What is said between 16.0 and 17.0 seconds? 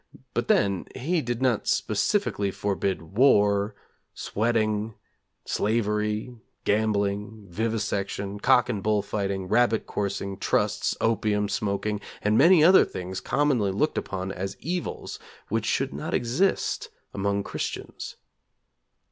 exist